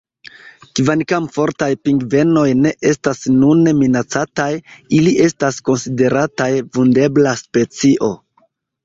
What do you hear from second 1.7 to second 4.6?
pingvenoj ne estas nune minacataj,